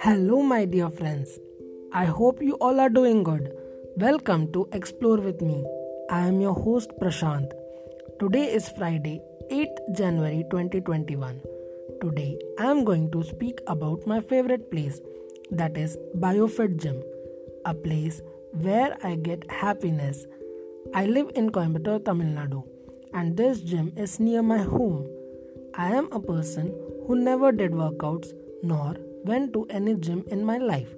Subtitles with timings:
[0.00, 1.38] Hello, my dear friends.
[1.94, 3.54] I hope you all are doing good.
[3.96, 5.64] Welcome to Explore with me.
[6.10, 7.52] I am your host Prashant.
[8.18, 11.40] Today is Friday, 8th January 2021.
[12.02, 15.00] Today I am going to speak about my favorite place
[15.50, 17.02] that is BioFit Gym,
[17.64, 18.20] a place
[18.52, 20.26] where I get happiness.
[20.94, 22.64] I live in Coimbatore, Tamil Nadu,
[23.12, 25.06] and this gym is near my home.
[25.74, 26.74] I am a person
[27.06, 28.32] who never did workouts
[28.62, 30.94] nor went to any gym in my life.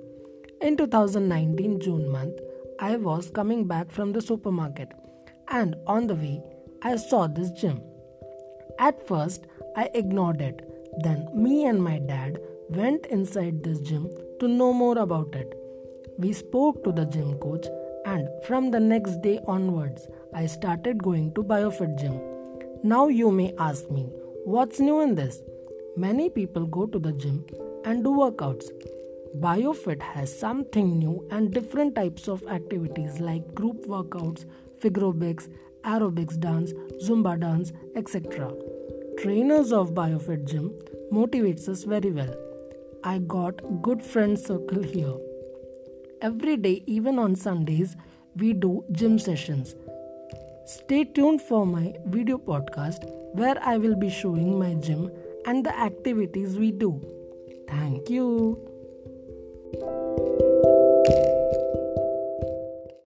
[0.60, 2.38] In 2019 June month,
[2.78, 4.92] I was coming back from the supermarket
[5.48, 6.42] and on the way
[6.82, 7.80] I saw this gym.
[8.78, 10.68] At first, I ignored it.
[10.98, 15.54] Then, me and my dad went inside this gym to know more about it.
[16.18, 17.66] We spoke to the gym coach,
[18.04, 22.20] and from the next day onwards, I started going to BioFit gym.
[22.82, 24.08] Now, you may ask me,
[24.44, 25.40] what's new in this?
[25.96, 27.44] Many people go to the gym
[27.84, 28.70] and do workouts.
[29.38, 34.44] BioFit has something new and different types of activities like group workouts,
[34.80, 35.48] figurobics,
[35.84, 36.72] aerobics dance,
[37.04, 38.52] Zumba dance, etc.
[39.18, 40.72] Trainers of BioFit gym
[41.12, 42.34] motivates us very well.
[43.04, 45.14] I got good friend circle here.
[46.22, 47.96] Every day, even on Sundays,
[48.36, 49.74] we do gym sessions.
[50.66, 55.10] Stay tuned for my video podcast where I will be showing my gym
[55.46, 57.00] and the activities we do.
[57.68, 58.56] Thank you.